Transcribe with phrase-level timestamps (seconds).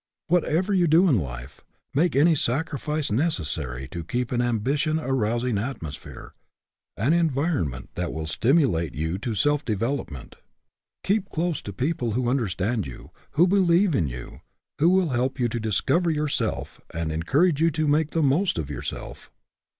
[0.29, 1.63] Whatever you do in life,
[1.93, 6.33] make any sacrifice necessary to keep in an ambition arousing atmosphere,
[6.97, 10.37] an environment that will stimulate you to self development.
[11.03, 14.41] Keep close to peo ple who understand you, who believe in you,
[14.79, 18.71] who will help you to discover yourself and encourage you to make the most of
[18.71, 19.31] yourself.